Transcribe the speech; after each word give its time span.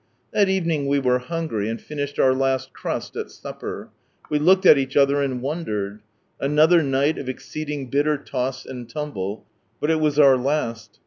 That 0.33 0.49
evening 0.49 0.87
we 0.87 0.97
were 0.97 1.19
hungry, 1.19 1.69
and 1.69 1.79
finished 1.79 2.17
our 2.17 2.33
last 2.33 2.73
crust 2.73 3.15
at 3.15 3.29
supper. 3.29 3.91
We 4.31 4.39
looked 4.39 4.65
at 4.65 4.79
each 4.79 4.97
other, 4.97 5.21
and 5.21 5.43
wondered. 5.43 5.99
Another 6.39 6.81
night 6.81 7.19
of 7.19 7.29
exceeding 7.29 7.87
bitter 7.87 8.17
toss 8.17 8.65
and 8.65 8.89
tumble, 8.89 9.45
but 9.79 9.91
it 9.91 9.99
was 9.99 10.17
our 10.17 10.37
last. 10.37 10.97